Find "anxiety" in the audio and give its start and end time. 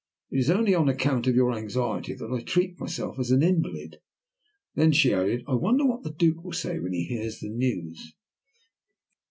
1.53-2.15